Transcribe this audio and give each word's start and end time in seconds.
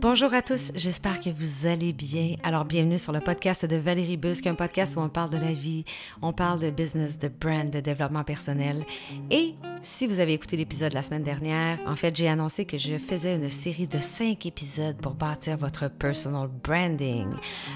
Bonjour 0.00 0.32
à 0.32 0.40
tous, 0.40 0.72
j'espère 0.74 1.20
que 1.20 1.28
vous 1.28 1.66
allez 1.66 1.92
bien. 1.92 2.36
Alors 2.42 2.64
bienvenue 2.64 2.98
sur 2.98 3.12
le 3.12 3.20
podcast 3.20 3.66
de 3.66 3.76
Valérie 3.76 4.16
Busque, 4.16 4.46
un 4.46 4.54
podcast 4.54 4.96
où 4.96 5.00
on 5.00 5.10
parle 5.10 5.28
de 5.28 5.36
la 5.36 5.52
vie, 5.52 5.84
on 6.22 6.32
parle 6.32 6.58
de 6.58 6.70
business, 6.70 7.18
de 7.18 7.28
brand, 7.28 7.68
de 7.68 7.80
développement 7.80 8.24
personnel. 8.24 8.86
Et 9.30 9.54
si 9.82 10.06
vous 10.06 10.20
avez 10.20 10.34
écouté 10.34 10.56
l'épisode 10.56 10.92
la 10.92 11.02
semaine 11.02 11.22
dernière, 11.22 11.78
en 11.86 11.96
fait 11.96 12.14
j'ai 12.14 12.28
annoncé 12.28 12.64
que 12.64 12.78
je 12.78 12.98
faisais 12.98 13.36
une 13.36 13.50
série 13.50 13.86
de 13.86 14.00
cinq 14.00 14.46
épisodes 14.46 14.96
pour 14.96 15.14
bâtir 15.14 15.56
votre 15.56 15.88
personal 15.88 16.48
branding. 16.48 17.28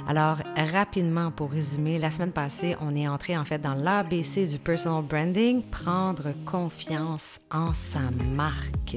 Alors 0.07 0.39
rapidement 0.57 1.31
pour 1.31 1.51
résumer, 1.51 1.99
la 1.99 2.11
semaine 2.11 2.33
passée 2.33 2.77
on 2.81 2.95
est 2.95 3.09
entré 3.09 3.37
en 3.37 3.45
fait 3.45 3.59
dans 3.59 3.75
l'ABC 3.75 4.47
du 4.51 4.59
personal 4.59 5.03
branding, 5.03 5.63
prendre 5.63 6.33
confiance 6.45 7.41
en 7.51 7.73
sa 7.73 8.11
marque. 8.35 8.97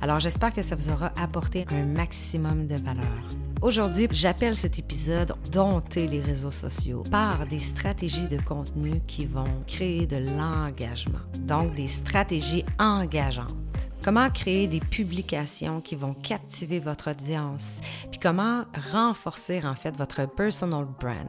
Alors 0.00 0.18
j'espère 0.18 0.52
que 0.52 0.62
ça 0.62 0.76
vous 0.76 0.90
aura 0.90 1.12
apporté 1.20 1.64
un 1.70 1.84
maximum 1.84 2.66
de 2.66 2.76
valeur. 2.76 3.47
Aujourd'hui, 3.60 4.06
j'appelle 4.12 4.54
cet 4.54 4.78
épisode 4.78 5.34
Dompter 5.52 6.06
les 6.06 6.20
réseaux 6.20 6.52
sociaux 6.52 7.02
par 7.10 7.44
des 7.44 7.58
stratégies 7.58 8.28
de 8.28 8.40
contenu 8.40 9.00
qui 9.08 9.26
vont 9.26 9.64
créer 9.66 10.06
de 10.06 10.16
l'engagement. 10.16 11.18
Donc, 11.40 11.74
des 11.74 11.88
stratégies 11.88 12.64
engageantes. 12.78 13.56
Comment 14.04 14.30
créer 14.30 14.68
des 14.68 14.78
publications 14.78 15.80
qui 15.80 15.96
vont 15.96 16.14
captiver 16.14 16.78
votre 16.78 17.10
audience, 17.10 17.80
puis 18.12 18.20
comment 18.20 18.64
renforcer 18.92 19.60
en 19.66 19.74
fait 19.74 19.96
votre 19.96 20.32
personal 20.32 20.86
brand? 21.00 21.26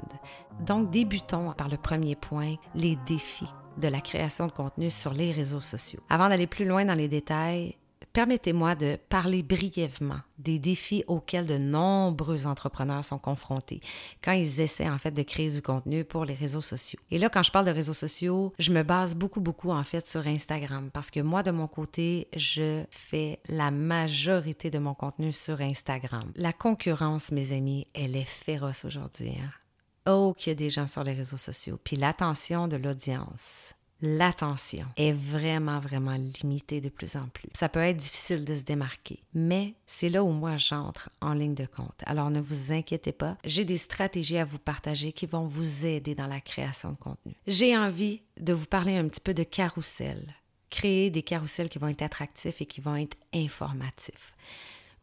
Donc, 0.67 0.91
débutons 0.91 1.51
par 1.53 1.67
le 1.67 1.77
premier 1.77 2.15
point, 2.15 2.55
les 2.75 2.95
défis 3.07 3.49
de 3.77 3.87
la 3.87 4.01
création 4.01 4.45
de 4.45 4.51
contenu 4.51 4.91
sur 4.91 5.13
les 5.13 5.31
réseaux 5.31 5.61
sociaux. 5.61 6.01
Avant 6.09 6.29
d'aller 6.29 6.47
plus 6.47 6.65
loin 6.65 6.85
dans 6.85 6.93
les 6.93 7.07
détails, 7.07 7.75
permettez-moi 8.13 8.75
de 8.75 8.97
parler 9.09 9.43
brièvement 9.43 10.19
des 10.37 10.59
défis 10.59 11.03
auxquels 11.07 11.45
de 11.45 11.57
nombreux 11.57 12.47
entrepreneurs 12.47 13.03
sont 13.03 13.19
confrontés 13.19 13.81
quand 14.23 14.31
ils 14.31 14.61
essaient 14.61 14.89
en 14.89 14.97
fait 14.97 15.11
de 15.11 15.23
créer 15.23 15.51
du 15.51 15.61
contenu 15.61 16.03
pour 16.03 16.25
les 16.25 16.33
réseaux 16.33 16.61
sociaux. 16.61 16.99
Et 17.11 17.19
là, 17.19 17.29
quand 17.29 17.43
je 17.43 17.51
parle 17.51 17.65
de 17.65 17.71
réseaux 17.71 17.93
sociaux, 17.93 18.53
je 18.57 18.71
me 18.71 18.83
base 18.83 19.15
beaucoup, 19.15 19.41
beaucoup 19.41 19.71
en 19.71 19.83
fait 19.83 20.05
sur 20.07 20.25
Instagram 20.27 20.89
parce 20.91 21.11
que 21.11 21.19
moi, 21.19 21.43
de 21.43 21.51
mon 21.51 21.67
côté, 21.67 22.27
je 22.35 22.83
fais 22.89 23.39
la 23.47 23.71
majorité 23.71 24.69
de 24.69 24.79
mon 24.79 24.93
contenu 24.93 25.33
sur 25.33 25.61
Instagram. 25.61 26.31
La 26.35 26.53
concurrence, 26.53 27.31
mes 27.31 27.51
amis, 27.51 27.87
elle 27.93 28.15
est 28.15 28.23
féroce 28.23 28.85
aujourd'hui. 28.85 29.33
Hein? 29.41 29.51
Oh, 30.05 30.33
qu'il 30.35 30.51
y 30.51 30.53
a 30.53 30.55
des 30.55 30.69
gens 30.69 30.87
sur 30.87 31.03
les 31.03 31.13
réseaux 31.13 31.37
sociaux. 31.37 31.79
Puis 31.83 31.95
l'attention 31.95 32.67
de 32.67 32.77
l'audience 32.77 33.75
l'attention 34.01 34.85
est 34.97 35.11
vraiment, 35.11 35.79
vraiment 35.79 36.17
limitée 36.41 36.81
de 36.81 36.89
plus 36.89 37.15
en 37.15 37.27
plus. 37.27 37.49
Ça 37.53 37.69
peut 37.69 37.79
être 37.79 37.97
difficile 37.97 38.45
de 38.45 38.55
se 38.55 38.63
démarquer, 38.63 39.23
mais 39.33 39.73
c'est 39.85 40.09
là 40.09 40.23
où 40.23 40.31
moi 40.31 40.57
j'entre 40.57 41.09
en 41.21 41.33
ligne 41.33 41.55
de 41.55 41.65
compte. 41.65 42.01
Alors 42.05 42.29
ne 42.29 42.39
vous 42.39 42.71
inquiétez 42.71 43.11
pas, 43.11 43.37
j'ai 43.43 43.65
des 43.65 43.77
stratégies 43.77 44.37
à 44.37 44.45
vous 44.45 44.59
partager 44.59 45.11
qui 45.11 45.25
vont 45.25 45.47
vous 45.47 45.85
aider 45.85 46.15
dans 46.15 46.27
la 46.27 46.41
création 46.41 46.91
de 46.91 46.97
contenu. 46.97 47.33
J'ai 47.47 47.77
envie 47.77 48.21
de 48.39 48.53
vous 48.53 48.65
parler 48.65 48.95
un 48.95 49.07
petit 49.07 49.21
peu 49.21 49.33
de 49.33 49.43
carrousel. 49.43 50.35
Créer 50.69 51.09
des 51.09 51.23
carousels 51.23 51.69
qui 51.69 51.79
vont 51.79 51.87
être 51.87 52.03
attractifs 52.03 52.61
et 52.61 52.65
qui 52.65 52.79
vont 52.79 52.95
être 52.95 53.17
informatifs. 53.33 54.33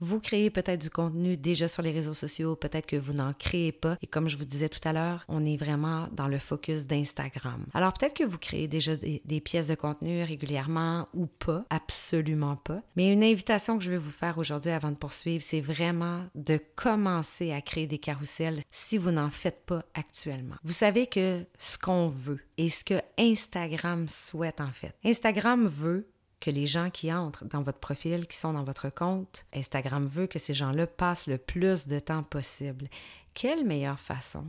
Vous 0.00 0.20
créez 0.20 0.50
peut-être 0.50 0.80
du 0.80 0.90
contenu 0.90 1.36
déjà 1.36 1.68
sur 1.68 1.82
les 1.82 1.92
réseaux 1.92 2.14
sociaux, 2.14 2.56
peut-être 2.56 2.86
que 2.86 2.96
vous 2.96 3.12
n'en 3.12 3.32
créez 3.32 3.72
pas. 3.72 3.96
Et 4.02 4.06
comme 4.06 4.28
je 4.28 4.36
vous 4.36 4.44
disais 4.44 4.68
tout 4.68 4.86
à 4.86 4.92
l'heure, 4.92 5.24
on 5.28 5.44
est 5.44 5.56
vraiment 5.56 6.08
dans 6.12 6.28
le 6.28 6.38
focus 6.38 6.86
d'Instagram. 6.86 7.66
Alors 7.72 7.92
peut-être 7.92 8.14
que 8.14 8.24
vous 8.24 8.38
créez 8.38 8.68
déjà 8.68 8.96
des, 8.96 9.40
pièces 9.40 9.68
de 9.68 9.74
contenu 9.74 10.22
régulièrement 10.22 11.08
ou 11.14 11.26
pas, 11.26 11.64
absolument 11.70 12.56
pas. 12.56 12.82
Mais 12.96 13.12
une 13.12 13.22
invitation 13.22 13.78
que 13.78 13.84
je 13.84 13.90
vais 13.90 13.96
vous 13.96 14.10
faire 14.10 14.38
aujourd'hui 14.38 14.70
avant 14.70 14.90
de 14.90 14.96
poursuivre, 14.96 15.42
c'est 15.44 15.60
vraiment 15.60 16.24
de 16.34 16.58
commencer 16.74 17.52
à 17.52 17.60
créer 17.60 17.86
des 17.86 17.98
carousels 17.98 18.60
si 18.70 18.98
vous 18.98 19.10
n'en 19.10 19.30
faites 19.30 19.64
pas 19.66 19.84
actuellement. 19.94 20.56
Vous 20.64 20.72
savez 20.72 21.06
que 21.06 21.44
ce 21.58 21.78
qu'on 21.78 22.08
veut 22.08 22.40
et 22.58 22.70
ce 22.70 22.84
que 22.84 23.00
Instagram 23.18 24.08
souhaite 24.08 24.60
en 24.60 24.72
fait. 24.72 24.94
Instagram 25.04 25.66
veut 25.66 26.08
que 26.40 26.50
les 26.50 26.66
gens 26.66 26.90
qui 26.90 27.12
entrent 27.12 27.44
dans 27.44 27.62
votre 27.62 27.78
profil, 27.78 28.26
qui 28.26 28.36
sont 28.36 28.52
dans 28.52 28.64
votre 28.64 28.90
compte, 28.90 29.46
Instagram 29.54 30.06
veut 30.06 30.26
que 30.26 30.38
ces 30.38 30.54
gens-là 30.54 30.86
passent 30.86 31.26
le 31.26 31.38
plus 31.38 31.88
de 31.88 31.98
temps 31.98 32.22
possible. 32.22 32.88
Quelle 33.34 33.64
meilleure 33.64 34.00
façon 34.00 34.44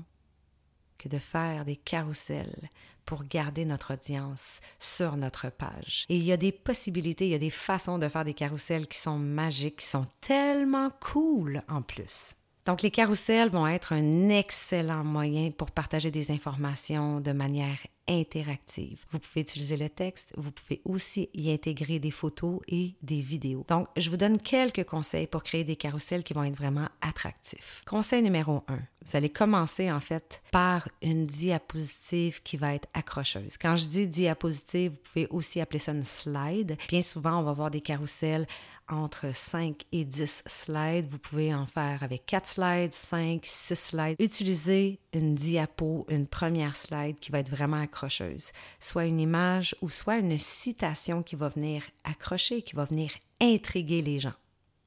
que 0.97 1.07
de 1.07 1.19
faire 1.19 1.65
des 1.65 1.75
carousels 1.75 2.69
pour 3.05 3.23
garder 3.23 3.65
notre 3.65 3.93
audience 3.93 4.59
sur 4.79 5.15
notre 5.15 5.49
page? 5.49 6.05
Et 6.09 6.17
il 6.17 6.23
y 6.23 6.31
a 6.31 6.37
des 6.37 6.51
possibilités, 6.51 7.25
il 7.27 7.31
y 7.31 7.35
a 7.35 7.39
des 7.39 7.49
façons 7.49 7.97
de 7.97 8.09
faire 8.09 8.25
des 8.25 8.33
carousels 8.33 8.87
qui 8.87 8.97
sont 8.97 9.17
magiques, 9.17 9.77
qui 9.77 9.87
sont 9.87 10.07
tellement 10.21 10.89
cool 10.99 11.63
en 11.69 11.81
plus. 11.81 12.35
Donc, 12.67 12.81
les 12.81 12.91
carousels 12.91 13.50
vont 13.50 13.66
être 13.66 13.94
un 13.94 14.28
excellent 14.28 15.05
moyen 15.05 15.51
pour 15.51 15.72
partager 15.72 16.11
des 16.11 16.31
informations 16.31 17.22
de 17.22 17.31
manière 17.31 17.79
interactive. 18.09 19.05
Vous 19.11 19.19
pouvez 19.19 19.41
utiliser 19.41 19.78
le 19.78 19.88
texte, 19.88 20.33
vous 20.35 20.51
pouvez 20.51 20.81
aussi 20.83 21.29
y 21.33 21.50
intégrer 21.50 22.00
des 22.00 22.11
photos 22.11 22.59
et 22.67 22.95
des 23.01 23.22
vidéos. 23.22 23.66
Donc, 23.69 23.88
je 23.95 24.09
vous 24.09 24.17
donne 24.17 24.38
quelques 24.38 24.83
conseils 24.83 25.28
pour 25.28 25.44
créer 25.44 25.63
des 25.63 25.78
carousels 25.78 26.25
qui 26.25 26.33
vont 26.33 26.44
être 26.44 26.57
vraiment 26.57 26.89
attractifs. 27.00 27.83
Conseil 27.85 28.22
numéro 28.22 28.63
1. 28.67 28.79
Vous 29.05 29.16
allez 29.16 29.29
commencer 29.29 29.89
en 29.89 30.01
fait 30.01 30.41
par 30.51 30.89
une 31.01 31.25
diapositive 31.25 32.41
qui 32.44 32.57
va 32.57 32.73
être 32.73 32.89
accrocheuse. 32.94 33.57
Quand 33.57 33.78
je 33.78 33.88
dis 33.88 34.07
diapositive, 34.07 34.91
vous 34.91 35.11
pouvez 35.13 35.28
aussi 35.29 35.61
appeler 35.61 35.79
ça 35.79 35.94
une 35.94 36.03
slide. 36.03 36.78
Bien 36.89 37.01
souvent, 37.01 37.39
on 37.39 37.44
va 37.44 37.53
voir 37.53 37.72
des 37.72 37.81
carousels 37.81 38.45
entre 38.89 39.33
5 39.33 39.85
et 39.91 40.05
10 40.05 40.43
slides. 40.45 41.07
Vous 41.07 41.19
pouvez 41.19 41.53
en 41.53 41.65
faire 41.65 42.03
avec 42.03 42.25
4 42.25 42.47
slides, 42.47 42.93
5, 42.93 43.41
6 43.43 43.75
slides. 43.75 44.15
Utilisez 44.19 44.99
une 45.13 45.35
diapo, 45.35 46.05
une 46.09 46.27
première 46.27 46.75
slide 46.75 47.19
qui 47.19 47.31
va 47.31 47.39
être 47.39 47.49
vraiment 47.49 47.81
accrocheuse, 47.81 48.51
soit 48.79 49.05
une 49.05 49.19
image 49.19 49.75
ou 49.81 49.89
soit 49.89 50.17
une 50.17 50.37
citation 50.37 51.23
qui 51.23 51.35
va 51.35 51.49
venir 51.49 51.83
accrocher, 52.03 52.61
qui 52.61 52.75
va 52.75 52.85
venir 52.85 53.11
intriguer 53.41 54.01
les 54.01 54.19
gens. 54.19 54.33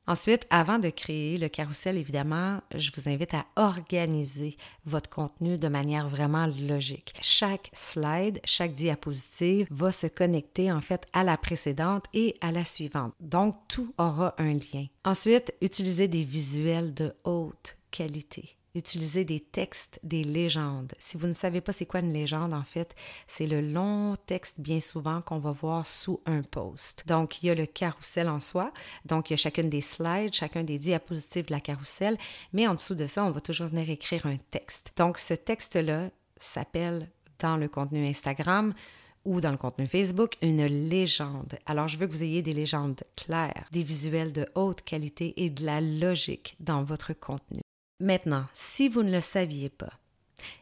Ensuite, 0.06 0.46
avant 0.50 0.78
de 0.78 0.90
créer 0.90 1.38
le 1.38 1.48
carrousel, 1.48 1.96
évidemment, 1.96 2.60
je 2.74 2.90
vous 2.94 3.08
invite 3.08 3.34
à 3.34 3.46
organiser 3.56 4.56
votre 4.84 5.08
contenu 5.08 5.58
de 5.58 5.68
manière 5.68 6.08
vraiment 6.08 6.46
logique. 6.46 7.14
Chaque 7.20 7.70
slide, 7.72 8.40
chaque 8.44 8.74
diapositive 8.74 9.66
va 9.70 9.92
se 9.92 10.06
connecter 10.06 10.72
en 10.72 10.80
fait 10.80 11.06
à 11.12 11.22
la 11.22 11.36
précédente 11.36 12.06
et 12.12 12.36
à 12.40 12.50
la 12.50 12.64
suivante. 12.64 13.12
Donc, 13.20 13.56
tout 13.68 13.94
aura 13.98 14.34
un 14.38 14.54
lien. 14.54 14.86
Ensuite, 15.04 15.54
utilisez 15.60 16.08
des 16.08 16.24
visuels 16.24 16.92
de 16.94 17.14
haute 17.24 17.76
qualité. 17.90 18.56
Utilisez 18.76 19.24
des 19.24 19.40
textes, 19.40 19.98
des 20.04 20.22
légendes. 20.22 20.92
Si 20.98 21.16
vous 21.16 21.26
ne 21.26 21.32
savez 21.32 21.60
pas 21.60 21.72
c'est 21.72 21.86
quoi 21.86 22.00
une 22.00 22.12
légende, 22.12 22.54
en 22.54 22.62
fait, 22.62 22.94
c'est 23.26 23.48
le 23.48 23.60
long 23.60 24.14
texte 24.26 24.60
bien 24.60 24.78
souvent 24.78 25.20
qu'on 25.22 25.38
va 25.38 25.50
voir 25.50 25.84
sous 25.84 26.20
un 26.24 26.42
post. 26.42 27.02
Donc, 27.08 27.42
il 27.42 27.46
y 27.46 27.50
a 27.50 27.54
le 27.56 27.66
carrousel 27.66 28.28
en 28.28 28.38
soi, 28.38 28.72
donc 29.04 29.28
il 29.28 29.32
y 29.32 29.34
a 29.34 29.38
chacune 29.38 29.68
des 29.68 29.80
slides, 29.80 30.34
chacun 30.34 30.62
des 30.62 30.78
diapositives 30.78 31.46
de 31.46 31.52
la 31.52 31.60
carrousel, 31.60 32.16
mais 32.52 32.68
en 32.68 32.74
dessous 32.74 32.94
de 32.94 33.08
ça, 33.08 33.24
on 33.24 33.30
va 33.30 33.40
toujours 33.40 33.66
venir 33.66 33.90
écrire 33.90 34.26
un 34.26 34.36
texte. 34.52 34.92
Donc, 34.96 35.18
ce 35.18 35.34
texte-là 35.34 36.10
s'appelle 36.38 37.10
dans 37.40 37.56
le 37.56 37.68
contenu 37.68 38.06
Instagram 38.06 38.72
ou 39.24 39.40
dans 39.40 39.50
le 39.50 39.58
contenu 39.58 39.86
Facebook, 39.86 40.36
une 40.42 40.64
légende. 40.64 41.58
Alors, 41.66 41.88
je 41.88 41.96
veux 41.96 42.06
que 42.06 42.12
vous 42.12 42.22
ayez 42.22 42.42
des 42.42 42.54
légendes 42.54 43.02
claires, 43.16 43.66
des 43.72 43.82
visuels 43.82 44.32
de 44.32 44.48
haute 44.54 44.82
qualité 44.82 45.42
et 45.42 45.50
de 45.50 45.64
la 45.64 45.80
logique 45.80 46.56
dans 46.60 46.84
votre 46.84 47.12
contenu. 47.12 47.60
Maintenant, 48.00 48.46
si 48.54 48.88
vous 48.88 49.02
ne 49.02 49.12
le 49.12 49.20
saviez 49.20 49.68
pas, 49.68 49.92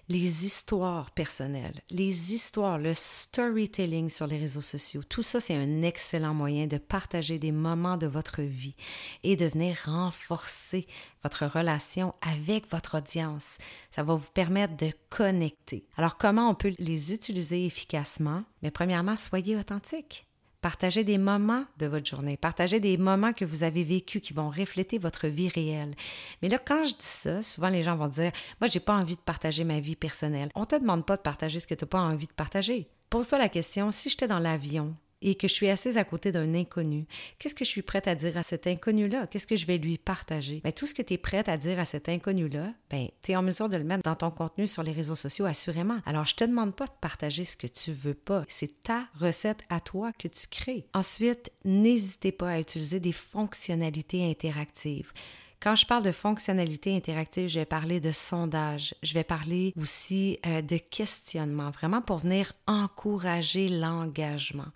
les 0.09 0.45
histoires 0.45 1.11
personnelles, 1.13 1.83
les 1.89 2.35
histoires, 2.35 2.79
le 2.79 2.95
storytelling 2.95 4.09
sur 4.09 4.27
les 4.27 4.39
réseaux 4.39 4.63
sociaux, 4.63 5.03
tout 5.09 5.23
ça, 5.23 5.39
c'est 5.39 5.55
un 5.55 5.83
excellent 5.83 6.35
moyen 6.35 6.67
de 6.67 6.79
partager 6.79 7.39
des 7.39 7.53
moments 7.53 7.97
de 7.97 8.09
votre 8.09 8.43
vie 8.43 8.75
et 9.23 9.37
de 9.37 9.47
venir 9.47 9.77
renforcer 9.85 10.87
votre 11.23 11.47
relation 11.47 12.15
avec 12.23 12.69
votre 12.71 12.99
audience. 12.99 13.59
Ça 13.93 14.03
va 14.03 14.15
vous 14.15 14.31
permettre 14.33 14.77
de 14.77 14.91
connecter. 15.11 15.87
Alors, 15.97 16.17
comment 16.17 16.51
on 16.51 16.55
peut 16.55 16.75
les 16.79 17.13
utiliser 17.13 17.67
efficacement? 17.67 18.43
Mais 18.63 18.73
premièrement, 18.73 19.15
soyez 19.15 19.57
authentique. 19.57 20.28
Partagez 20.61 21.05
des 21.05 21.19
moments 21.19 21.65
de 21.79 21.87
votre 21.87 22.07
journée, 22.07 22.37
partagez 22.37 22.81
des 22.81 22.97
moments 22.97 23.33
que 23.33 23.45
vous 23.45 23.63
avez 23.63 23.85
vécus 23.85 24.21
qui 24.21 24.33
vont 24.33 24.51
refléter 24.51 24.99
votre 24.99 25.29
vie 25.29 25.49
réelle. 25.49 25.95
Mais 26.43 26.49
là, 26.49 26.59
quand 26.59 26.83
je 26.83 26.95
dis 26.95 26.97
ça, 27.01 27.43
souvent 27.43 27.69
les 27.69 27.85
gens 27.85 27.97
vont 27.97 28.09
dire 28.09 28.33
Moi, 28.61 28.69
j'ai 28.69 28.81
pas 28.81 28.97
envie 28.97 29.15
de 29.15 29.21
partager 29.21 29.63
ma 29.63 29.79
vie 29.79 29.95
personnelle. 29.95 30.51
On 30.57 30.65
te 30.65 30.75
demande 30.75 31.07
pas 31.07 31.17
de 31.17 31.23
partager 31.23 31.61
ce 31.61 31.69
que 31.69 31.75
tu 31.75 31.85
n'as 31.85 31.89
pas 31.89 32.01
envie 32.01 32.27
de 32.27 32.33
partager. 32.33 32.89
Pose-toi 33.09 33.39
la 33.39 33.49
question 33.49 33.93
si 33.93 34.11
j'étais 34.11 34.27
dans 34.27 34.41
l'avion 34.41 34.95
et 35.23 35.35
que 35.35 35.49
je 35.49 35.53
suis 35.53 35.69
assise 35.69 35.99
à 35.99 36.05
côté 36.05 36.33
d'un 36.33 36.55
inconnu, 36.55 37.07
qu'est-ce 37.39 37.55
que 37.55 37.65
je 37.65 37.71
suis 37.71 37.83
prête 37.83 38.09
à 38.09 38.15
dire 38.15 38.37
à 38.37 38.43
cet 38.43 38.67
inconnu-là? 38.67 39.27
Qu'est-ce 39.27 39.47
que 39.47 39.57
je 39.57 39.67
vais 39.67 39.79
lui 39.79 39.99
partager? 39.99 40.61
Bien, 40.63 40.73
tout 40.73 40.87
ce 40.87 40.95
que 40.95 41.03
tu 41.03 41.15
es 41.15 41.19
prête 41.19 41.49
à 41.49 41.57
dire 41.57 41.79
à 41.81 41.85
cet 41.85 42.09
inconnu-là, 42.09 42.73
ben, 42.91 43.09
tu 43.23 43.33
es 43.33 43.37
en 43.37 43.43
mesure 43.43 43.69
de 43.69 43.77
le 43.77 43.85
mettre 43.85 44.03
dans 44.05 44.17
ton 44.17 44.31
contenu 44.31 44.67
sur 44.67 44.83
les 44.83 44.93
réseaux 44.93 45.15
sociaux, 45.15 45.47
assurément. 45.47 45.99
Alors, 46.07 46.25
je 46.25 46.35
te 46.35 46.45
demande 46.45 46.75
pas 46.75 46.87
de 46.87 46.93
partager 47.01 47.45
ce 47.45 47.57
que 47.57 47.67
tu 47.67 47.93
veux 47.93 48.15
pas. 48.15 48.45
C'est 48.49 48.83
ta 48.83 49.07
recette 49.19 49.65
à 49.69 49.81
toi 49.81 50.13
que 50.13 50.29
tu 50.29 50.47
crées. 50.49 50.87
Ensuite, 50.95 51.51
n'hésitez 51.65 52.33
pas 52.33 52.51
à 52.51 52.61
utiliser 52.61 53.01
des 53.01 53.13
fonctionnalités 53.13 54.29
interactives 54.29 55.13
Quand 55.61 55.75
je 55.75 55.87
parle 55.87 56.05
de 56.05 56.13
fonctionnalité 56.13 56.95
interactive, 56.95 57.49
je 57.49 57.59
vais 57.59 57.65
parler 57.67 57.99
de 57.99 58.13
sondage, 58.13 58.95
je 59.03 59.13
vais 59.15 59.25
parler 59.25 59.75
aussi 59.81 60.39
euh, 60.47 60.63
de 60.63 60.77
questionnement, 60.77 61.71
vraiment 61.71 62.01
pour 62.01 62.19
venir 62.19 62.53
encourager 62.69 63.69
l'engagement. 63.69 64.69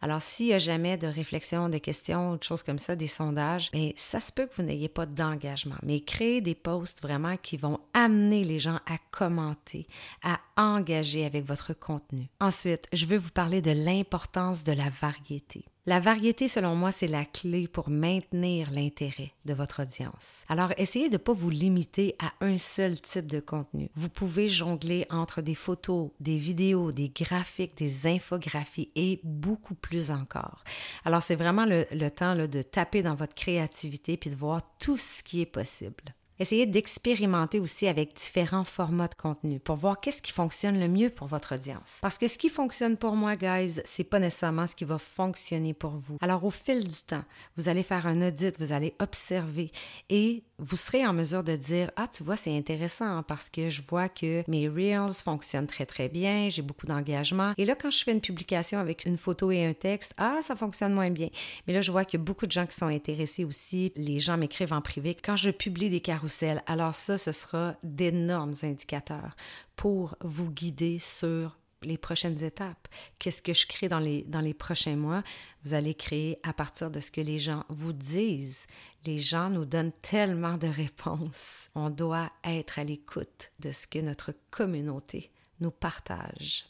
Alors, 0.00 0.22
s'il 0.22 0.46
n'y 0.46 0.52
a 0.52 0.58
jamais 0.58 0.96
de 0.96 1.06
réflexion, 1.06 1.68
de 1.68 1.78
questions, 1.78 2.36
de 2.36 2.42
choses 2.42 2.62
comme 2.62 2.78
ça, 2.78 2.94
des 2.94 3.08
sondages, 3.08 3.70
mais 3.72 3.94
ça 3.96 4.20
se 4.20 4.30
peut 4.30 4.46
que 4.46 4.54
vous 4.54 4.62
n'ayez 4.62 4.88
pas 4.88 5.06
d'engagement. 5.06 5.74
Mais 5.82 6.00
créez 6.00 6.40
des 6.40 6.54
posts 6.54 7.02
vraiment 7.02 7.36
qui 7.36 7.56
vont 7.56 7.80
amener 7.94 8.44
les 8.44 8.58
gens 8.58 8.78
à 8.86 8.98
commenter, 9.10 9.86
à 10.22 10.38
engager 10.56 11.24
avec 11.24 11.46
votre 11.46 11.72
contenu. 11.72 12.28
Ensuite, 12.38 12.86
je 12.92 13.06
veux 13.06 13.18
vous 13.18 13.30
parler 13.30 13.60
de 13.60 13.72
l'importance 13.72 14.62
de 14.62 14.72
la 14.72 14.90
variété. 14.90 15.64
La 15.88 16.00
variété, 16.00 16.48
selon 16.48 16.76
moi, 16.76 16.92
c'est 16.92 17.06
la 17.06 17.24
clé 17.24 17.66
pour 17.66 17.88
maintenir 17.88 18.70
l'intérêt 18.70 19.32
de 19.46 19.54
votre 19.54 19.84
audience. 19.84 20.44
Alors, 20.50 20.70
essayez 20.76 21.08
de 21.08 21.14
ne 21.14 21.16
pas 21.16 21.32
vous 21.32 21.48
limiter 21.48 22.14
à 22.18 22.30
un 22.44 22.58
seul 22.58 23.00
type 23.00 23.26
de 23.26 23.40
contenu. 23.40 23.88
Vous 23.94 24.10
pouvez 24.10 24.50
jongler 24.50 25.06
entre 25.08 25.40
des 25.40 25.54
photos, 25.54 26.10
des 26.20 26.36
vidéos, 26.36 26.92
des 26.92 27.08
graphiques, 27.08 27.78
des 27.78 28.06
infographies 28.06 28.90
et 28.96 29.20
beaucoup 29.24 29.74
plus 29.74 30.10
encore. 30.10 30.62
Alors, 31.06 31.22
c'est 31.22 31.36
vraiment 31.36 31.64
le, 31.64 32.10
temps 32.10 32.36
de 32.36 32.60
taper 32.60 33.00
dans 33.00 33.14
votre 33.14 33.34
créativité 33.34 34.18
puis 34.18 34.28
de 34.28 34.36
voir 34.36 34.60
tout 34.78 34.98
ce 34.98 35.22
qui 35.22 35.40
est 35.40 35.46
possible. 35.46 36.14
Essayez 36.40 36.66
d'expérimenter 36.66 37.58
aussi 37.58 37.88
avec 37.88 38.14
différents 38.14 38.62
formats 38.62 39.08
de 39.08 39.16
contenu 39.16 39.58
pour 39.58 39.74
voir 39.74 40.00
qu'est-ce 40.00 40.22
qui 40.22 40.30
fonctionne 40.30 40.78
le 40.78 40.86
mieux 40.86 41.10
pour 41.10 41.26
votre 41.26 41.56
audience. 41.56 41.98
Parce 42.00 42.16
que 42.16 42.28
ce 42.28 42.38
qui 42.38 42.48
fonctionne 42.48 42.96
pour 42.96 43.16
moi, 43.16 43.34
guys, 43.34 43.80
c'est 43.84 44.04
pas 44.04 44.20
nécessairement 44.20 44.68
ce 44.68 44.76
qui 44.76 44.84
va 44.84 44.98
fonctionner 44.98 45.74
pour 45.74 45.96
vous. 45.96 46.16
Alors, 46.20 46.44
au 46.44 46.52
fil 46.52 46.86
du 46.86 47.02
temps, 47.04 47.24
vous 47.56 47.68
allez 47.68 47.82
faire 47.82 48.06
un 48.06 48.28
audit, 48.28 48.56
vous 48.60 48.70
allez 48.70 48.94
observer 49.00 49.72
et 50.10 50.44
vous 50.60 50.76
serez 50.76 51.04
en 51.04 51.12
mesure 51.12 51.42
de 51.42 51.56
dire 51.56 51.90
Ah, 51.96 52.06
tu 52.06 52.22
vois, 52.22 52.36
c'est 52.36 52.56
intéressant 52.56 53.24
parce 53.24 53.50
que 53.50 53.68
je 53.68 53.82
vois 53.82 54.08
que 54.08 54.48
mes 54.48 54.68
Reels 54.68 55.14
fonctionnent 55.14 55.66
très, 55.66 55.86
très 55.86 56.08
bien, 56.08 56.48
j'ai 56.50 56.62
beaucoup 56.62 56.86
d'engagement. 56.86 57.52
Et 57.58 57.64
là, 57.64 57.74
quand 57.74 57.90
je 57.90 58.04
fais 58.04 58.12
une 58.12 58.20
publication 58.20 58.78
avec 58.78 59.06
une 59.06 59.16
photo 59.16 59.50
et 59.50 59.66
un 59.66 59.74
texte, 59.74 60.14
ah, 60.18 60.38
ça 60.42 60.54
fonctionne 60.54 60.94
moins 60.94 61.10
bien. 61.10 61.30
Mais 61.66 61.72
là, 61.72 61.80
je 61.80 61.90
vois 61.90 62.04
qu'il 62.04 62.20
y 62.20 62.22
a 62.22 62.24
beaucoup 62.24 62.46
de 62.46 62.52
gens 62.52 62.66
qui 62.66 62.76
sont 62.76 62.86
intéressés 62.86 63.44
aussi. 63.44 63.92
Les 63.96 64.20
gens 64.20 64.36
m'écrivent 64.36 64.72
en 64.72 64.80
privé. 64.80 65.16
Quand 65.20 65.36
je 65.36 65.50
publie 65.50 65.90
des 65.90 66.00
carousels, 66.00 66.27
alors 66.66 66.94
ça, 66.94 67.18
ce 67.18 67.32
sera 67.32 67.76
d'énormes 67.82 68.54
indicateurs 68.62 69.34
pour 69.76 70.16
vous 70.20 70.50
guider 70.50 70.98
sur 70.98 71.58
les 71.82 71.98
prochaines 71.98 72.42
étapes. 72.42 72.88
Qu'est-ce 73.18 73.42
que 73.42 73.52
je 73.52 73.66
crée 73.66 73.88
dans 73.88 74.00
les, 74.00 74.22
dans 74.24 74.40
les 74.40 74.54
prochains 74.54 74.96
mois? 74.96 75.22
Vous 75.64 75.74
allez 75.74 75.94
créer 75.94 76.38
à 76.42 76.52
partir 76.52 76.90
de 76.90 77.00
ce 77.00 77.10
que 77.10 77.20
les 77.20 77.38
gens 77.38 77.64
vous 77.68 77.92
disent. 77.92 78.66
Les 79.04 79.18
gens 79.18 79.50
nous 79.50 79.64
donnent 79.64 79.92
tellement 80.02 80.56
de 80.56 80.66
réponses. 80.66 81.70
On 81.74 81.90
doit 81.90 82.30
être 82.44 82.78
à 82.78 82.84
l'écoute 82.84 83.52
de 83.60 83.70
ce 83.70 83.86
que 83.86 83.98
notre 83.98 84.34
communauté 84.50 85.30
nous 85.60 85.70
partage. 85.70 86.66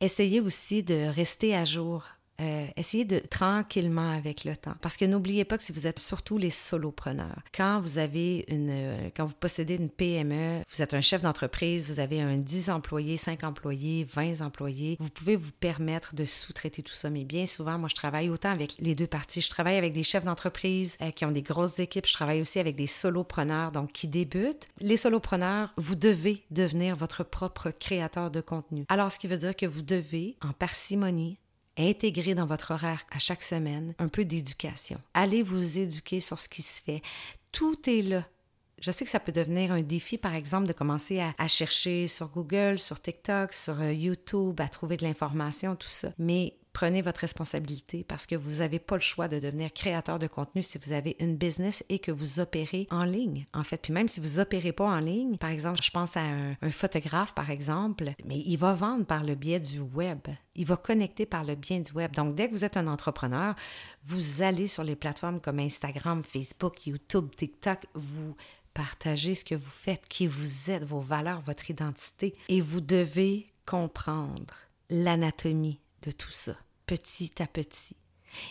Essayez 0.00 0.40
aussi 0.40 0.82
de 0.82 1.06
rester 1.08 1.56
à 1.56 1.64
jour 1.64 2.04
euh, 2.40 2.66
essayez 2.76 3.04
de 3.04 3.18
tranquillement 3.18 4.10
avec 4.10 4.44
le 4.44 4.56
temps. 4.56 4.74
Parce 4.80 4.96
que 4.96 5.04
n'oubliez 5.04 5.44
pas 5.44 5.58
que 5.58 5.64
si 5.64 5.72
vous 5.72 5.86
êtes 5.86 6.00
surtout 6.00 6.38
les 6.38 6.50
solopreneurs, 6.50 7.42
quand 7.54 7.80
vous 7.80 7.98
avez 7.98 8.44
une, 8.48 8.70
euh, 8.70 9.10
quand 9.16 9.24
vous 9.24 9.34
possédez 9.34 9.76
une 9.76 9.90
PME, 9.90 10.62
vous 10.70 10.82
êtes 10.82 10.94
un 10.94 11.00
chef 11.00 11.22
d'entreprise, 11.22 11.88
vous 11.88 12.00
avez 12.00 12.20
un 12.20 12.36
10 12.36 12.70
employés, 12.70 13.16
5 13.16 13.44
employés, 13.44 14.06
20 14.12 14.40
employés, 14.42 14.96
vous 15.00 15.10
pouvez 15.10 15.36
vous 15.36 15.52
permettre 15.52 16.14
de 16.14 16.24
sous-traiter 16.24 16.82
tout 16.82 16.94
ça. 16.94 17.10
Mais 17.10 17.24
bien 17.24 17.46
souvent, 17.46 17.78
moi, 17.78 17.88
je 17.88 17.94
travaille 17.94 18.28
autant 18.28 18.50
avec 18.50 18.74
les 18.78 18.94
deux 18.94 19.06
parties. 19.06 19.40
Je 19.40 19.50
travaille 19.50 19.76
avec 19.76 19.92
des 19.92 20.02
chefs 20.02 20.24
d'entreprise 20.24 20.96
euh, 21.02 21.10
qui 21.10 21.24
ont 21.24 21.30
des 21.30 21.42
grosses 21.42 21.78
équipes. 21.78 22.06
Je 22.06 22.12
travaille 22.12 22.40
aussi 22.40 22.58
avec 22.58 22.76
des 22.76 22.86
solopreneurs, 22.86 23.70
donc 23.70 23.92
qui 23.92 24.08
débutent. 24.08 24.68
Les 24.80 24.96
solopreneurs, 24.96 25.72
vous 25.76 25.94
devez 25.94 26.42
devenir 26.50 26.96
votre 26.96 27.22
propre 27.22 27.70
créateur 27.70 28.30
de 28.30 28.40
contenu. 28.40 28.84
Alors, 28.88 29.12
ce 29.12 29.18
qui 29.18 29.28
veut 29.28 29.38
dire 29.38 29.54
que 29.54 29.66
vous 29.66 29.82
devez, 29.82 30.36
en 30.42 30.52
parcimonie, 30.52 31.38
intégrer 31.78 32.34
dans 32.34 32.46
votre 32.46 32.72
horaire 32.72 33.04
à 33.10 33.18
chaque 33.18 33.42
semaine 33.42 33.94
un 33.98 34.08
peu 34.08 34.24
d'éducation. 34.24 35.00
Allez 35.14 35.42
vous 35.42 35.78
éduquer 35.78 36.20
sur 36.20 36.38
ce 36.38 36.48
qui 36.48 36.62
se 36.62 36.82
fait. 36.82 37.02
Tout 37.52 37.88
est 37.88 38.02
là. 38.02 38.24
Je 38.80 38.90
sais 38.90 39.04
que 39.04 39.10
ça 39.10 39.20
peut 39.20 39.32
devenir 39.32 39.72
un 39.72 39.82
défi, 39.82 40.18
par 40.18 40.34
exemple, 40.34 40.66
de 40.66 40.72
commencer 40.72 41.20
à, 41.20 41.46
chercher 41.46 42.06
sur 42.06 42.28
Google, 42.28 42.78
sur 42.78 43.00
TikTok, 43.00 43.52
sur 43.52 43.80
euh, 43.80 43.92
YouTube, 43.92 44.60
à 44.60 44.68
trouver 44.68 44.96
de 44.96 45.04
l'information, 45.04 45.76
tout 45.76 45.88
ça. 45.88 46.12
Mais 46.18 46.54
prenez 46.74 47.00
votre 47.00 47.20
responsabilité 47.20 48.04
parce 48.04 48.26
que 48.26 48.34
vous 48.34 48.58
n'avez 48.58 48.78
pas 48.78 48.96
le 48.96 49.00
choix 49.00 49.28
de 49.28 49.38
devenir 49.38 49.72
créateur 49.72 50.18
de 50.18 50.26
contenu 50.26 50.62
si 50.62 50.76
vous 50.76 50.92
avez 50.92 51.16
une 51.20 51.36
business 51.36 51.82
et 51.88 52.00
que 52.00 52.12
vous 52.12 52.40
opérez 52.40 52.86
en 52.90 53.04
ligne. 53.04 53.46
En 53.54 53.62
fait, 53.62 53.78
puis 53.78 53.92
même 53.92 54.08
si 54.08 54.20
vous 54.20 54.40
opérez 54.40 54.72
pas 54.72 54.84
en 54.84 54.98
ligne, 54.98 55.38
par 55.38 55.50
exemple, 55.50 55.80
je 55.82 55.90
pense 55.90 56.16
à 56.16 56.20
un, 56.20 56.56
un 56.60 56.70
photographe, 56.70 57.32
par 57.32 57.48
exemple, 57.48 58.12
mais 58.26 58.42
il 58.44 58.56
va 58.56 58.74
vendre 58.74 59.06
par 59.06 59.24
le 59.24 59.36
biais 59.36 59.60
du 59.60 59.80
web. 59.80 60.18
Il 60.56 60.66
va 60.66 60.76
connecter 60.76 61.24
par 61.26 61.44
le 61.44 61.54
biais 61.54 61.80
du 61.80 61.92
web. 61.92 62.12
Donc, 62.14 62.34
dès 62.34 62.48
que 62.48 62.54
vous 62.54 62.64
êtes 62.64 62.76
un 62.76 62.88
entrepreneur, 62.88 63.54
vous 64.02 64.42
allez 64.42 64.66
sur 64.66 64.84
les 64.84 64.96
plateformes 64.96 65.40
comme 65.40 65.60
Instagram, 65.60 66.22
Facebook, 66.24 66.86
YouTube, 66.86 67.30
TikTok, 67.36 67.86
vous 67.94 68.34
partagez 68.74 69.36
ce 69.36 69.44
que 69.44 69.54
vous 69.54 69.70
faites, 69.70 70.06
qui 70.08 70.26
vous 70.26 70.70
êtes, 70.70 70.82
vos 70.82 71.00
valeurs, 71.00 71.40
votre 71.42 71.70
identité, 71.70 72.34
et 72.48 72.60
vous 72.60 72.80
devez 72.80 73.46
comprendre 73.64 74.54
l'anatomie 74.90 75.78
de 76.04 76.12
tout 76.12 76.30
ça, 76.30 76.56
petit 76.86 77.42
à 77.42 77.46
petit. 77.46 77.96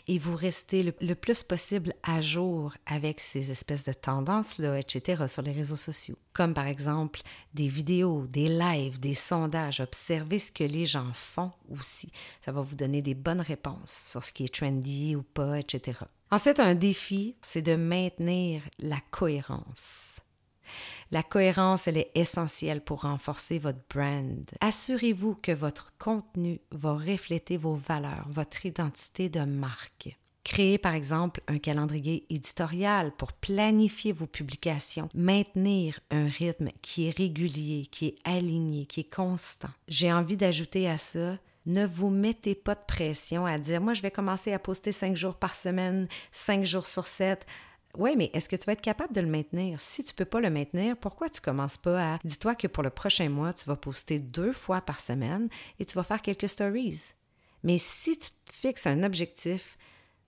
Et 0.08 0.18
vous 0.18 0.36
restez 0.36 0.94
le, 1.00 1.16
plus 1.16 1.44
possible 1.44 1.94
à 2.04 2.22
jour 2.22 2.74
avec 2.86 3.20
ces 3.20 3.52
espèces 3.52 3.84
de 3.84 3.94
tendances-là, 3.94 4.80
etc., 4.80 5.26
sur 5.28 5.42
les 5.42 5.52
réseaux 5.52 5.76
sociaux. 5.76 6.18
Comme 6.32 6.54
par 6.54 6.68
exemple 6.68 7.22
des 7.54 7.68
vidéos, 7.68 8.26
des 8.28 8.48
lives, 8.48 9.00
des 9.00 9.14
sondages. 9.14 9.82
Observez 9.82 10.40
ce 10.40 10.52
que 10.52 10.64
les 10.64 10.86
gens 10.86 11.12
font 11.14 11.52
aussi. 11.70 12.10
Ça 12.42 12.52
va 12.52 12.62
vous 12.62 12.76
donner 12.76 13.02
des 13.02 13.14
bonnes 13.14 13.42
réponses 13.42 14.08
sur 14.12 14.24
ce 14.24 14.32
qui 14.32 14.46
est 14.46 14.54
trendy 14.54 15.16
ou 15.16 15.24
pas, 15.24 15.60
etc. 15.60 16.00
Ensuite, 16.32 16.60
un 16.60 16.76
défi, 16.76 17.36
c'est 17.42 17.62
de 17.62 17.76
maintenir 17.76 18.62
la 18.80 19.00
cohérence. 19.12 20.22
La 21.14 21.22
cohérence, 21.22 21.88
elle 21.88 22.00
est 22.00 22.10
essentielle 22.16 22.82
pour 22.82 23.02
renforcer 23.02 23.60
votre 23.60 23.78
brand. 23.88 24.50
Assurez-vous 24.62 25.36
que 25.36 25.52
votre 25.52 25.94
contenu 26.00 26.60
va 26.72 26.94
refléter 26.94 27.56
vos 27.56 27.76
valeurs, 27.76 28.26
votre 28.32 28.66
identité 28.66 29.30
de 29.30 29.42
marque. 29.42 30.18
Créez 30.44 30.80
par 30.80 30.96
exemple 30.96 31.42
un 31.48 31.60
calendrier 31.60 32.26
éditorial 32.32 33.12
pour 33.16 33.32
planifier 33.32 34.12
vos 34.12 34.26
publications, 34.26 35.08
maintenir 35.14 36.00
un 36.10 36.26
rythme 36.26 36.70
qui 36.82 37.08
est 37.08 37.16
régulier, 37.16 37.86
qui 37.92 38.08
est 38.08 38.16
aligné, 38.24 38.88
qui 38.88 39.02
est 39.02 39.16
constant. 39.16 39.70
J'ai 39.88 40.12
envie 40.12 40.36
d'ajouter 40.36 40.90
à 40.90 40.98
ça 40.98 41.38
ne 41.66 41.86
vous 41.86 42.10
mettez 42.10 42.56
pas 42.56 42.76
de 42.76 42.82
pression 42.86 43.46
à 43.46 43.58
dire 43.58 43.80
moi 43.80 43.94
je 43.94 44.02
vais 44.02 44.12
commencer 44.12 44.52
à 44.52 44.60
poster 44.60 44.92
cinq 44.92 45.16
jours 45.16 45.36
par 45.36 45.56
semaine, 45.56 46.08
cinq 46.32 46.66
jours 46.66 46.86
sur 46.86 47.08
sept. 47.08 47.46
Oui, 47.98 48.16
mais 48.16 48.32
est-ce 48.34 48.50
que 48.50 48.56
tu 48.56 48.66
vas 48.66 48.74
être 48.74 48.82
capable 48.82 49.14
de 49.14 49.22
le 49.22 49.28
maintenir? 49.28 49.80
Si 49.80 50.04
tu 50.04 50.14
ne 50.14 50.16
peux 50.16 50.26
pas 50.26 50.42
le 50.42 50.50
maintenir, 50.50 50.98
pourquoi 50.98 51.30
tu 51.30 51.40
ne 51.40 51.46
commences 51.46 51.78
pas 51.78 52.16
à... 52.16 52.20
Dis-toi 52.24 52.56
que 52.56 52.68
pour 52.68 52.82
le 52.82 52.90
prochain 52.90 53.30
mois, 53.30 53.54
tu 53.54 53.66
vas 53.66 53.76
poster 53.76 54.20
deux 54.20 54.52
fois 54.52 54.82
par 54.82 55.00
semaine 55.00 55.48
et 55.80 55.86
tu 55.86 55.96
vas 55.96 56.04
faire 56.04 56.22
quelques 56.22 56.50
stories. 56.50 57.14
Mais 57.64 57.78
si 57.78 58.18
tu 58.18 58.30
fixes 58.52 58.88
un 58.88 59.04
objectif 59.04 59.78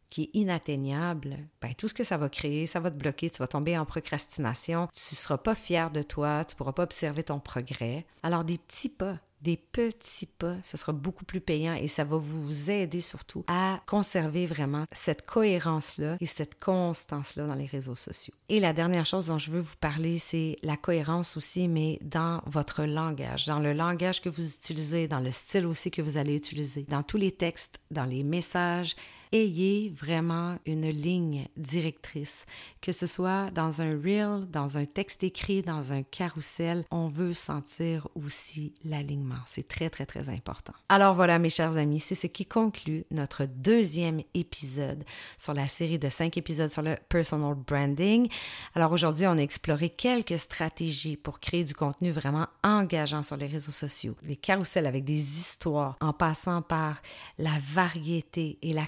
qui 0.10 0.24
est 0.24 0.30
inatteignable, 0.34 1.38
ben, 1.62 1.74
tout 1.74 1.88
ce 1.88 1.94
que 1.94 2.04
ça 2.04 2.18
va 2.18 2.30
créer, 2.30 2.68
ça 2.68 2.80
va 2.80 2.92
te 2.92 2.96
bloquer, 2.96 3.30
tu 3.30 3.40
vas 3.40 3.48
tomber 3.48 3.78
en 3.78 3.86
procrastination, 3.86 4.88
tu 4.94 5.14
ne 5.14 5.18
seras 5.18 5.38
pas 5.38 5.56
fier 5.56 5.92
de 5.92 6.04
toi, 6.04 6.46
tu 6.46 6.54
ne 6.54 6.58
pourras 6.58 6.72
pas 6.72 6.84
observer 6.84 7.24
ton 7.24 7.40
progrès. 7.40 8.06
Alors 8.24 8.44
des 8.44 8.58
petits 8.60 8.90
pas, 8.90 9.18
des 9.42 9.58
petits 9.58 10.26
pas, 10.26 10.56
ce 10.64 10.78
sera 10.78 10.92
beaucoup 10.92 11.26
plus 11.26 11.42
payant 11.42 11.76
et 11.76 11.88
ça 11.88 12.04
va 12.04 12.18
vous 12.18 12.72
aider 12.72 13.02
surtout 13.02 13.44
à 13.48 13.82
conserver 13.86 14.46
vraiment 14.46 14.86
cette 14.92 15.26
cohérence-là 15.26 16.18
et 16.20 16.26
cette 16.26 16.60
constance-là 16.60 17.46
dans 17.46 17.56
les 17.56 17.66
réseaux 17.66 17.96
sociaux. 17.96 18.34
Et 18.50 18.60
la 18.60 18.74
dernière 18.74 19.06
chose 19.06 19.28
dont 19.28 19.38
je 19.38 19.52
veux 19.52 19.60
vous 19.60 19.76
parler, 19.80 20.18
c'est 20.18 20.58
la 20.64 20.78
cohérence 20.78 21.38
aussi, 21.38 21.68
mais 21.68 22.00
dans 22.02 22.42
votre 22.46 22.84
langage, 22.84 23.46
dans 23.46 23.60
le 23.60 23.74
langage 23.74 24.22
que 24.22 24.30
vous 24.30 24.56
utilisez, 24.56 25.08
dans 25.08 25.20
le 25.20 25.32
style 25.32 25.66
aussi 25.66 25.92
que 25.92 26.02
vous 26.02 26.18
allez 26.18 26.36
utiliser, 26.36 26.84
dans 26.84 27.04
tous 27.04 27.18
les 27.18 27.32
textes, 27.32 27.80
dans 27.92 28.06
les 28.06 28.24
messages, 28.24 28.96
ayez 29.36 29.90
vraiment 29.90 30.58
une 30.66 30.90
ligne 30.90 31.48
directrice, 31.58 32.46
que 32.82 32.92
ce 32.92 33.06
soit 33.06 33.52
dans 33.52 33.82
un 33.82 33.92
reel, 33.92 34.48
dans 34.50 34.78
un 34.78 34.86
texte 34.86 35.24
écrit, 35.24 35.62
dans 35.62 35.92
un 35.92 36.04
carrousel, 36.04 36.86
on 36.92 37.10
veut 37.10 37.34
sentir 37.34 38.08
aussi 38.16 38.74
l'alignement. 38.84 39.36
C'est 39.46 39.68
très, 39.68 39.90
très, 39.90 40.06
très 40.06 40.30
important. 40.30 40.74
Alors 40.90 41.14
voilà, 41.14 41.38
mes 41.38 41.50
chers 41.50 41.78
amis, 41.78 42.00
c'est 42.00 42.16
ce 42.16 42.28
qui 42.28 42.46
conclut 42.46 43.06
notre 43.12 43.46
deuxième 43.46 44.22
épisode 44.34 45.04
sur 45.38 45.54
la 45.54 45.68
série 45.68 46.00
de 46.00 46.10
cinq 46.10 46.38
épisodes 46.38 46.72
sur 46.72 46.82
le 46.82 46.96
personal 47.10 47.56
branding. 47.56 48.30
Alors 48.74 48.92
aujourd'hui, 48.92 49.28
on 49.28 49.38
a 49.38 49.42
exploré 49.42 49.90
quelques 49.90 50.40
stratégies 50.40 51.18
pour 51.18 51.40
créer 51.40 51.64
du 51.64 51.74
contenu 51.74 52.12
vraiment 52.12 52.48
engageant 52.64 53.22
sur 53.22 53.38
les 53.38 53.48
réseaux 53.48 53.72
sociaux, 53.72 54.16
des 54.24 54.38
carousels 54.38 54.88
avec 54.88 55.04
des 55.04 55.20
histoires, 55.20 55.98
en 56.00 56.14
passant 56.14 56.62
par 56.62 57.02
la 57.38 57.58
variété 57.74 58.58
et 58.62 58.74
la 58.74 58.88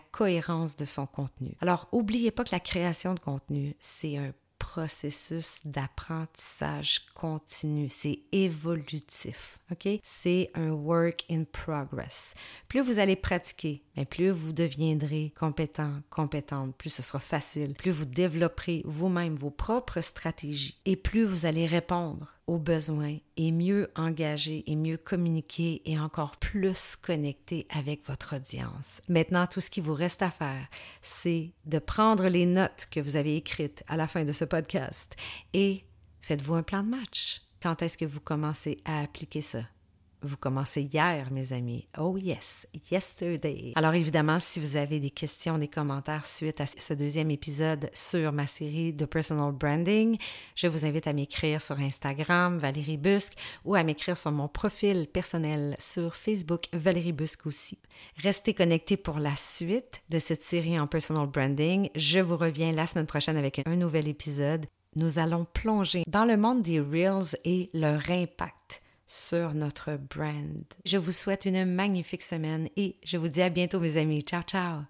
de 0.76 0.86
son 0.86 1.06
contenu. 1.06 1.56
Alors, 1.62 1.88
oubliez 1.92 2.32
pas 2.32 2.44
que 2.44 2.54
la 2.54 2.60
création 2.60 3.14
de 3.14 3.20
contenu, 3.20 3.76
c'est 3.80 4.18
un 4.18 4.34
processus 4.58 5.60
d'apprentissage 5.66 7.06
continu, 7.14 7.90
c'est 7.90 8.20
évolutif, 8.32 9.60
OK? 9.72 9.88
C'est 10.04 10.50
un 10.56 10.72
work 10.72 11.26
in 11.30 11.44
progress. 11.46 12.34
Plus 12.68 12.82
vous 12.82 13.00
allez 13.00 13.16
pratiquer, 13.16 13.84
mais 13.96 14.06
plus 14.06 14.30
vous 14.30 14.54
deviendrez 14.54 15.34
compétent, 15.40 16.02
compétente, 16.10 16.76
plus 16.76 16.90
ce 16.90 17.04
sera 17.04 17.20
facile, 17.20 17.76
plus 17.76 17.92
vous 17.92 18.06
développerez 18.06 18.82
vous-même 18.86 19.36
vos 19.36 19.52
propres 19.52 20.02
stratégies 20.02 20.80
et 20.86 20.96
plus 20.96 21.24
vous 21.24 21.46
allez 21.46 21.66
répondre 21.66 22.37
aux 22.48 22.58
besoins 22.58 23.18
et 23.36 23.52
mieux 23.52 23.92
engager 23.96 24.64
et 24.72 24.76
mieux 24.76 24.98
communiquer 24.98 25.82
et 25.86 26.00
encore 26.00 26.38
plus 26.38 26.96
connecter 26.96 27.68
avec 27.70 28.08
votre 28.08 28.38
audience. 28.38 29.02
Maintenant, 29.08 29.46
tout 29.48 29.62
ce 29.62 29.70
qui 29.70 29.82
vous 29.82 29.94
reste 29.94 30.22
à 30.22 30.32
faire, 30.32 30.68
c'est 31.02 31.52
de 31.66 31.80
prendre 31.80 32.28
les 32.28 32.46
notes 32.46 32.88
que 32.90 33.00
vous 33.00 33.18
avez 33.18 33.36
écrites 33.36 33.84
à 33.88 33.98
la 33.98 34.08
fin 34.08 34.24
de 34.24 34.32
ce 34.32 34.46
podcast 34.46 35.16
et 35.54 35.84
faites-vous 36.22 36.56
un 36.56 36.64
plan 36.64 36.84
de 36.84 36.90
match. 36.90 37.42
Quand 37.62 37.82
est-ce 37.82 37.98
que 37.98 38.06
vous 38.06 38.22
commencez 38.22 38.80
à 38.86 39.02
appliquer 39.02 39.42
ça? 39.42 39.60
Vous 40.24 40.36
commencez 40.36 40.82
hier, 40.82 41.32
mes 41.32 41.54
amis. 41.54 41.88
Oh 42.00 42.18
yes, 42.18 42.68
yesterday. 42.92 43.74
Alors 43.76 43.94
évidemment, 43.94 44.40
si 44.40 44.60
vous 44.60 44.76
avez 44.76 45.00
des 45.00 45.12
questions, 45.12 45.60
des 45.60 45.68
commentaires 45.68 46.26
suite 46.26 46.60
à 46.60 46.66
ce 46.66 46.94
deuxième 46.96 47.30
épisode 47.30 47.92
sur 47.94 48.32
ma 48.32 48.48
série 48.48 48.94
de 48.94 49.06
personal 49.06 49.52
branding, 49.52 50.18
je 50.56 50.68
vous 50.68 50.88
invite 50.88 51.06
à 51.06 51.14
m'écrire 51.14 51.62
sur 51.62 51.80
Instagram, 51.80 52.58
Valérie 52.58 52.98
Busque, 52.98 53.36
ou 53.64 53.76
à 53.76 53.84
m'écrire 53.84 54.18
sur 54.18 54.32
mon 54.32 54.48
profil 54.48 55.08
personnel 55.08 55.76
sur 55.78 56.16
Facebook, 56.16 56.66
Valérie 56.74 57.14
Busque 57.14 57.46
aussi. 57.46 57.78
Restez 58.16 58.56
connectés 58.56 58.98
pour 58.98 59.20
la 59.20 59.36
suite 59.36 60.02
de 60.10 60.18
cette 60.18 60.44
série 60.44 60.80
en 60.80 60.88
personal 60.88 61.28
branding. 61.28 61.90
Je 61.94 62.20
vous 62.20 62.38
reviens 62.38 62.72
la 62.72 62.88
semaine 62.88 63.06
prochaine 63.06 63.38
avec 63.38 63.62
un 63.68 63.76
nouvel 63.76 64.08
épisode. 64.08 64.66
Nous 64.96 65.20
allons 65.20 65.46
plonger 65.46 66.04
dans 66.08 66.26
le 66.26 66.38
monde 66.38 66.64
des 66.64 66.80
Reels 66.80 67.38
et 67.46 67.70
leur 67.76 68.10
impact 68.10 68.82
sur 69.08 69.54
notre 69.54 69.98
brand. 69.98 70.66
Je 70.86 70.98
vous 70.98 71.14
souhaite 71.14 71.46
une 71.46 71.66
magnifique 71.66 72.22
semaine 72.22 72.70
et 72.76 72.98
je 73.04 73.18
vous 73.18 73.30
dis 73.30 73.42
à 73.42 73.50
bientôt 73.50 73.80
mes 73.80 73.98
amis. 73.98 74.22
Ciao, 74.22 74.44
ciao! 74.44 74.88